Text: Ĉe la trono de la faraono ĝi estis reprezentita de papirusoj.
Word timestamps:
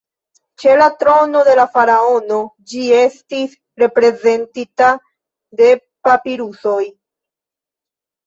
Ĉe 0.61 0.71
la 0.77 0.85
trono 1.01 1.41
de 1.47 1.51
la 1.59 1.65
faraono 1.73 2.37
ĝi 2.71 2.85
estis 3.01 3.53
reprezentita 3.83 4.89
de 5.61 5.67
papirusoj. 6.09 6.81